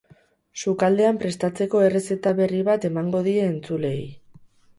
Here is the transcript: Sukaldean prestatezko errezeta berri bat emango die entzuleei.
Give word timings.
Sukaldean 0.61 1.19
prestatezko 1.23 1.81
errezeta 1.89 2.33
berri 2.41 2.63
bat 2.71 2.89
emango 2.91 3.23
die 3.29 3.37
entzuleei. 3.53 4.03